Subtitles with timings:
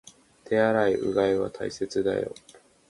[0.45, 2.33] 手洗い、うがいは大切だよ